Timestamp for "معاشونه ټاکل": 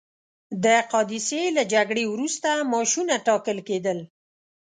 2.71-3.57